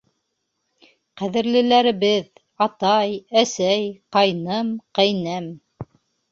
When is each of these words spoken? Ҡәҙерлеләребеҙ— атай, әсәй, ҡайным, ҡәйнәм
Ҡәҙерлеләребеҙ— 1.21 2.25
атай, 2.67 3.13
әсәй, 3.45 3.87
ҡайным, 4.19 4.75
ҡәйнәм 5.01 5.55